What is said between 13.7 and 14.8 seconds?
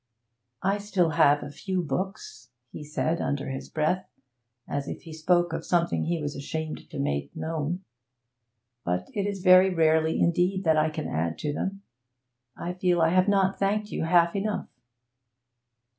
you half enough.'